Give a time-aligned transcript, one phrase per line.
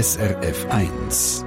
[0.00, 1.44] SRF 1.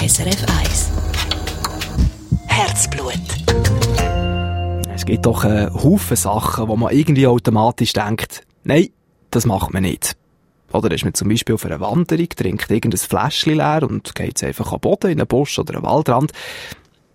[0.00, 0.90] SRF 1.
[2.46, 3.12] Herzblut.
[4.94, 8.88] Es gibt doch einen Haufen Sachen, wo man irgendwie automatisch denkt, nein,
[9.30, 10.16] das macht man nicht.
[10.72, 14.72] Oder ist man zum Beispiel auf einer Wanderung, trinkt irgendein Fläschchen leer und geht einfach
[14.72, 16.32] am Boden in einen Busch oder einen Waldrand.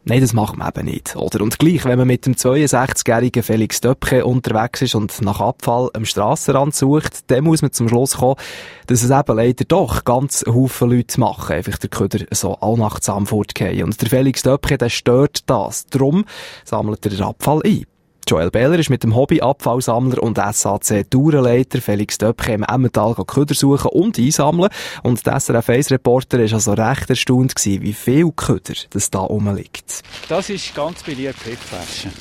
[0.09, 1.17] Nein, das macht man eben nicht.
[1.17, 1.41] Oder?
[1.41, 6.05] Und gleich, wenn man mit dem 62-jährigen Felix Döpke unterwegs ist und nach Abfall am
[6.05, 8.38] Strassenrand sucht, dann muss man zum Schluss kommen,
[8.85, 13.84] dass es eben leider doch ganz Haufen Leute machen, einfach der Köder so allnachtsam fortgehen.
[13.84, 15.88] Und der Felix Döpke, der stört das.
[15.88, 16.23] Darum
[16.63, 17.85] sammelt er den Abfall ein.
[18.27, 24.20] Joel Behler ist mit dem Hobby-Abfallsammler und SAC-Tourenleiter Felix Döpke im Emmental Köder suchen und
[24.20, 24.70] einsammeln.
[25.02, 30.04] Und der SRF 1-Reporter war also recht erstaunt gewesen, wie viel Köder das da rumliegt.
[30.27, 32.12] Das ist ganz beliebt, PET-Flaschen.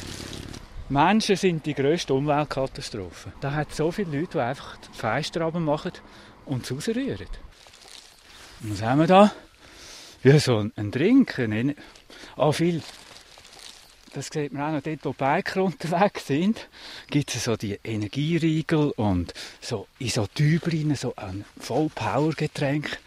[0.91, 3.33] Menschen sind die grösste Umweltkatastrophe.
[3.41, 5.91] Da hat so viele Leute, die einfach die Fenster machen
[6.45, 7.27] und es rausrühren.
[8.61, 9.33] Was haben wir da?
[10.23, 11.41] Ja, so ein, Drink.
[11.41, 11.75] Ein,
[12.37, 12.81] ah, viel
[14.17, 16.69] das sieht man auch noch dort, wo Biker unterwegs sind,
[17.11, 22.99] gibt es so die Energieriegel und so in so Tübeln, so ein Voll-Power-Getränk.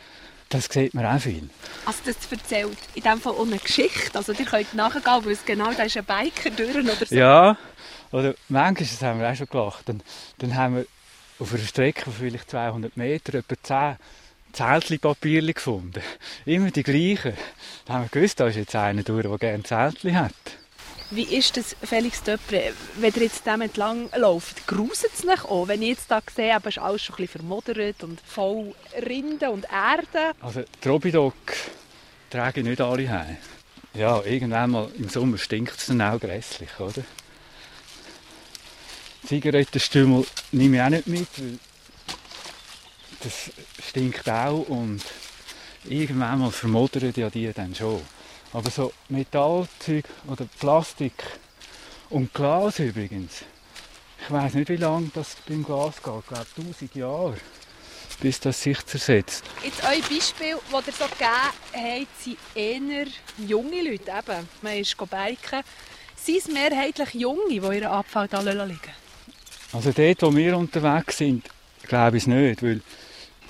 [0.49, 1.49] Das sieht man auch viel.
[1.85, 4.17] Also das erzählt in dem Fall auch eine Geschichte.
[4.17, 7.15] Also ihr könnt nachgehen, weil es genau da ist ein Biker durch oder so.
[7.15, 7.57] Ja,
[8.11, 9.89] oder manchmal das haben wir auch schon gelacht.
[9.89, 10.01] Dann,
[10.37, 10.85] dann haben wir
[11.39, 13.97] auf einer Strecke von vielleicht 200 Meter etwa 10
[14.53, 16.03] Zeltli-Papierli gefunden.
[16.45, 17.33] Immer die gleichen.
[17.85, 20.58] Da haben wir gewusst, da ist jetzt einer durch, der gerne Zeltli hat.
[21.11, 24.67] Wie ist das, Felix Döpre, wenn ihr jetzt dem entlang läuft?
[24.67, 25.67] Gruset es nicht auch?
[25.67, 28.75] Wenn ich jetzt da sehe, ist alles schon ein bisschen vermodert und voll
[29.07, 30.35] Rinde und Erde.
[30.39, 31.33] Also die Robidog
[32.29, 33.37] tragen nicht alle heim.
[33.95, 37.03] Ja, irgendwann mal im Sommer stinkt es dann auch grässlich, oder?
[39.25, 41.59] Zigarettenstümmel nehme ich auch nicht mit, weil
[43.21, 43.51] das
[43.87, 45.01] stinkt auch und
[45.85, 47.99] irgendwann mal vermodern ja die dann schon.
[48.53, 51.13] Aber so Metallzeug oder Plastik
[52.09, 53.43] und Glas übrigens.
[54.21, 56.13] Ich weiß nicht, wie lange das beim Glas geht.
[56.19, 57.37] Ich glaube, 1000 Jahre,
[58.19, 59.43] bis das sich zersetzt.
[59.63, 61.29] Jetzt euer Beispiel, das ihr so gegeben
[61.73, 63.07] habt, sind eher
[63.37, 64.11] junge Leute.
[64.11, 65.63] Eben, man ist biken.
[66.15, 68.79] Sind es mehrheitlich Junge, die ihren Abfall da liegen
[69.71, 71.45] Also dort, wo wir unterwegs sind,
[71.87, 72.61] glaube ich es nicht.
[72.61, 72.81] Weil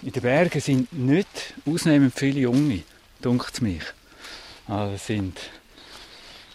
[0.03, 2.83] in den Bergen sind nicht ausnehmend viele Junge,
[3.21, 3.83] dunkt es mich.
[4.69, 5.39] Also das sind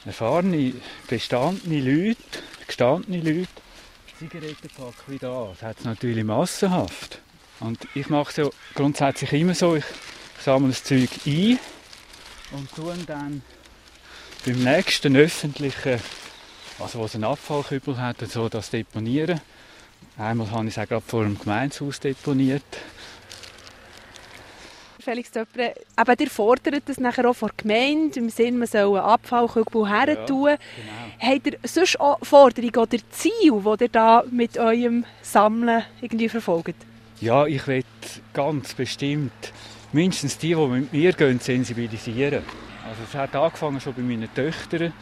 [0.07, 0.75] erfahrene,
[1.09, 2.21] bestandene Leute,
[2.65, 3.49] gestandene Leute.
[4.21, 7.21] Zigarettenpack wie da, das hat es natürlich massenhaft.
[7.59, 9.85] Und ich mache es ja grundsätzlich immer so, ich
[10.41, 11.59] sammle das Zeug ein
[12.53, 13.43] und tue dann
[14.47, 16.01] beim nächsten öffentlichen,
[16.79, 19.41] also wo es einen Abfallkübel hat, so das deponieren.
[20.17, 22.63] Einmal habe ich es auch gerade vor dem Gemeinshaus deponiert.
[25.05, 28.97] Felix Döpre, aber ihr fordert das nachher auch von der Gemeinde, im Sinne, man soll
[28.97, 30.49] einen Abfallkübel her tun.
[30.49, 31.35] Ja, genau.
[31.35, 36.77] Habt ihr sonst auch Forderungen oder Ziele, die ihr da mit eurem Sammeln irgendwie verfolgt?
[37.21, 37.85] Ja, ich will
[38.33, 39.53] ganz bestimmt
[39.93, 42.43] mindestens die, die mit mir gehen, sensibilisieren.
[42.89, 44.93] Also es hat angefangen schon bei meinen Töchtern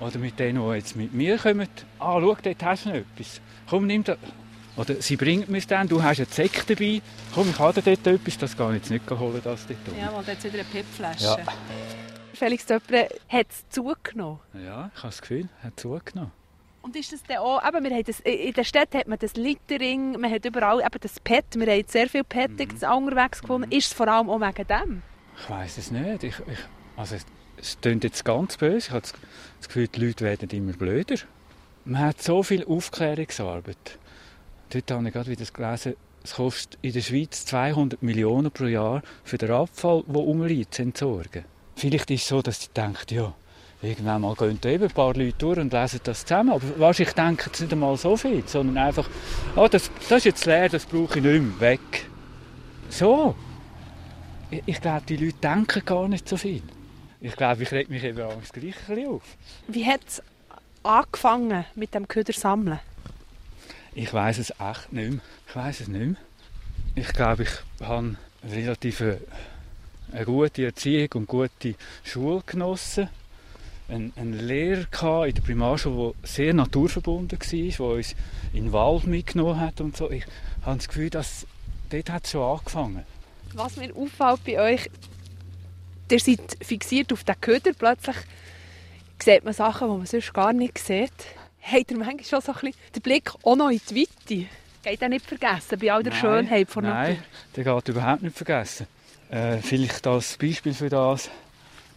[0.00, 1.68] oder mit denen, die jetzt mit mir kommen.
[1.98, 3.40] Ah, schau, dort hast du noch etwas.
[3.68, 4.18] Komm, nimm das.
[4.76, 7.02] Oder sie bringt mir es dann, du hast einen Zeck dabei,
[7.34, 10.24] komm, ich habe dort etwas, das kann ich jetzt nicht holen, das dort Ja, weil
[10.26, 11.24] jetzt wieder eine Pipflasche.
[11.24, 11.38] Ja.
[12.32, 14.40] Felix Döpre, hat es zugenommen?
[14.54, 16.32] Ja, ich habe das Gefühl, es hat zugenommen.
[16.80, 19.34] Und ist das dann auch, eben, wir haben das, in der Stadt hat man das
[19.34, 22.92] Littering, man hat überall eben das Pet, wir haben sehr viel Pet mhm.
[22.92, 23.68] unterwegs gefunden.
[23.68, 23.76] Mhm.
[23.76, 25.02] Ist es vor allem auch wegen dem?
[25.38, 26.24] Ich weiß es nicht.
[26.24, 26.58] Ich, ich,
[26.96, 30.72] also es, es klingt jetzt ganz böse, ich habe das Gefühl, die Leute werden immer
[30.72, 31.16] blöder.
[31.84, 33.98] Man hat so viel Aufklärungsarbeit
[34.72, 39.02] Dort habe ich gerade wieder gelesen, es kostet in der Schweiz 200 Millionen pro Jahr
[39.22, 41.44] für den Abfall, der umliegt, zu entsorgen.
[41.76, 43.34] Vielleicht ist es so, dass sie denkt, ja,
[43.82, 46.52] irgendwann mal gehen eben ein paar Leute durch und lesen das zusammen.
[46.52, 49.10] Aber wahrscheinlich denken sie nicht einmal so viel, sondern einfach,
[49.56, 52.06] oh, das, das ist jetzt leer, das brauche ich nicht mehr, weg.
[52.88, 53.34] So.
[54.50, 56.62] Ich, ich glaube, die Leute denken gar nicht so viel.
[57.20, 59.22] Ich glaube, ich rede mich eben auch das Gleiche auf.
[59.68, 60.22] Wie hat es
[60.82, 62.80] angefangen mit dem Köder sammeln?
[63.94, 65.20] Ich weiß es echt nicht mehr.
[65.46, 66.16] Ich weiß es nicht mehr.
[66.94, 69.18] Ich glaube, ich habe relativ eine,
[70.12, 73.08] eine gute Erziehung und gute Schule genossen.
[73.88, 78.14] Ein, ein Lehrer in der Primarschule, der sehr naturverbunden war, der uns
[78.54, 80.10] in den Wald mitgenommen hat und so.
[80.10, 80.24] Ich
[80.62, 81.46] habe das Gefühl, dass
[81.90, 83.04] dort hat es schon angefangen.
[83.52, 84.90] Was mir auffällt bei euch,
[86.10, 87.72] ihr seid fixiert auf den Köder.
[87.78, 88.16] Plötzlich
[89.22, 91.12] sieht man Sachen, die man sonst gar nicht sieht
[91.62, 94.46] habt ihr manchmal schon so ein bisschen den Blick auch noch in die Weite?
[94.82, 97.22] Geht auch nicht vergessen, bei all der Schönheit von Nein,
[97.54, 98.88] der geht überhaupt nicht vergessen.
[99.30, 101.30] Äh, vielleicht als Beispiel für das.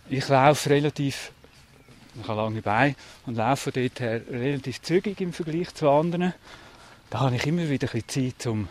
[0.07, 1.31] Ich laufe relativ,
[2.21, 2.95] ich habe lange Beine
[3.25, 6.33] und laufe von dort her relativ zügig im Vergleich zu anderen.
[7.09, 8.68] Da habe ich immer wieder ein bisschen Zeit, um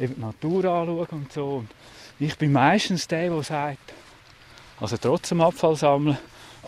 [0.00, 1.46] eben die Natur anzuschauen und so.
[1.56, 1.68] Und
[2.18, 3.92] ich bin meistens der, der sagt,
[4.80, 6.18] also trotzdem Abfall sammeln,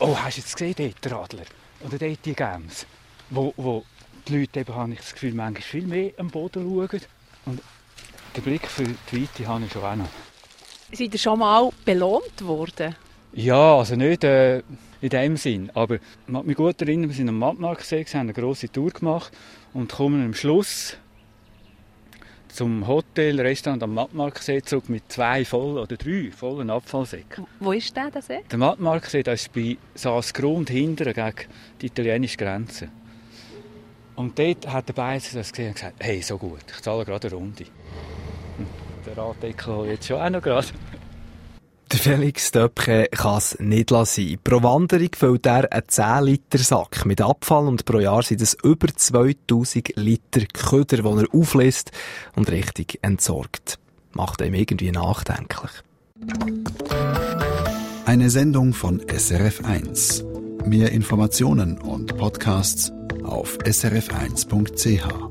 [0.01, 1.45] oh, hast du jetzt gesehen, dort der Adler?
[1.81, 2.87] Oder dort die Gämse?
[3.31, 3.85] Wo, wo
[4.27, 7.01] die Leute eben, habe ich das Gefühl, manchmal viel mehr am Boden schauen.
[7.47, 7.61] Und
[8.37, 10.09] den Blick für die Weite habe ich schon auch noch.
[10.93, 12.95] Seid ihr schon mal belohnt worden?
[13.33, 14.63] Ja, also nicht äh,
[15.01, 15.71] in dem Sinn.
[15.75, 16.01] Aber ich
[16.33, 19.33] kann mich gut erinnern, wir sind am Mattmarksee, haben eine grosse Tour gemacht
[19.75, 20.97] und kommen am Schluss
[22.49, 27.47] zum Hotel, Restaurant am Mattmarksee zurück mit zwei vollen oder drei vollen Abfallsäcken.
[27.61, 28.41] Wo ist der, der See?
[28.51, 31.35] Der Mattmarksee das ist bei Saasgrund hinten gegen
[31.81, 32.89] die italienische Grenze.
[34.19, 37.29] Und dort hat der Beizer das gesehen und gesagt, hey, so gut, ich zahle gerade
[37.29, 37.65] eine Runde.
[38.57, 38.67] Hm,
[39.07, 40.67] der Raddeckel jetzt schon auch noch gerade.
[41.93, 44.37] Der Felix Döpke kann es nicht lassen.
[44.43, 49.95] Pro Wanderung füllt er einen 10-Liter-Sack mit Abfall und pro Jahr sind es über 2000
[49.95, 51.93] Liter Köder, die er auflässt
[52.35, 53.79] und richtig entsorgt.
[54.15, 55.71] Macht ihm irgendwie nachdenklich.
[58.05, 60.67] Eine Sendung von SRF1.
[60.67, 62.93] Mehr Informationen und Podcasts
[63.29, 65.28] auf srf1.ch.